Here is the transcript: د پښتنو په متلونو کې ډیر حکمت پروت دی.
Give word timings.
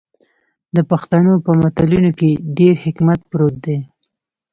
د 0.75 0.77
پښتنو 0.91 1.33
په 1.45 1.51
متلونو 1.61 2.11
کې 2.19 2.29
ډیر 2.57 2.73
حکمت 2.85 3.19
پروت 3.29 3.55
دی. 3.65 3.77